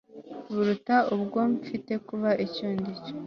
[0.53, 3.13] buruta ubwo mfite kuba icyo ndi cyo